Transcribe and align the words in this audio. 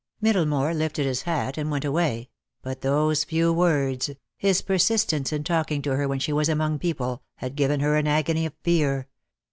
Middlemore 0.19 0.73
lifted 0.73 1.05
his 1.05 1.21
hat 1.21 1.59
and 1.59 1.69
went 1.69 1.85
away, 1.85 2.31
but 2.63 2.81
those 2.81 3.23
few 3.23 3.53
words, 3.53 4.09
his 4.35 4.63
persistence 4.63 5.31
in 5.31 5.43
talking 5.43 5.83
to 5.83 5.95
her 5.95 6.07
when 6.07 6.17
she 6.17 6.33
was 6.33 6.49
among 6.49 6.79
people, 6.79 7.21
had 7.35 7.55
given 7.55 7.81
her 7.81 7.95
an 7.97 8.07
agony 8.07 8.47
of 8.47 8.55
fear. 8.63 9.07